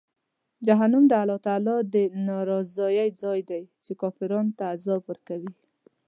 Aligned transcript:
جهنم 0.67 1.03
د 1.07 1.13
الله 1.21 1.39
تعالی 1.47 1.77
د 1.93 1.95
ناراضۍ 2.27 2.97
ځای 3.21 3.39
دی، 3.49 3.61
چې 3.83 3.91
کافرانو 4.01 4.51
ته 4.57 4.63
عذاب 4.73 5.01
ورکوي. 5.05 5.51